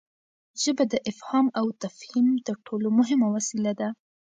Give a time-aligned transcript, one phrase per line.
[0.61, 3.89] ژبه د افهام او تفهیم تر ټولو مهمه وسیله ده.